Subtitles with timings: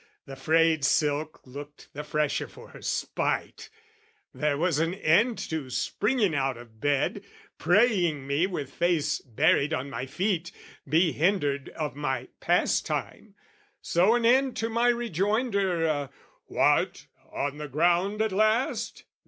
[0.25, 3.69] The frayed silk looked the fresher for her spite!
[4.33, 7.23] There was an end to springing out of bed,
[7.59, 10.51] Praying me, with face buried on my feet,
[10.89, 13.35] Be hindered of my pastime,
[13.79, 16.09] so an end To my rejoinder,
[16.45, 19.03] "What, on the ground at last?